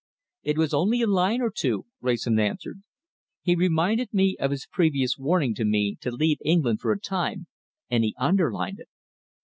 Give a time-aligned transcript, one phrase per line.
[0.41, 2.81] "It was only a line or two," Wrayson answered.
[3.43, 7.45] "He reminded me of his previous warning to me to leave England for a time,
[7.87, 8.89] and he underlined it.